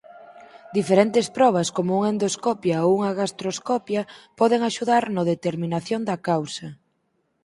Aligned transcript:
Diferentes 0.77 1.27
probas 1.37 1.67
coma 1.75 1.97
unha 1.99 2.11
endoscopia 2.13 2.77
ou 2.85 2.91
unha 2.97 3.11
gastroscopia 3.19 4.01
poden 4.39 4.61
axudar 4.63 5.03
no 5.15 5.23
determinación 5.33 6.01
da 6.09 6.15
causa. 6.29 6.67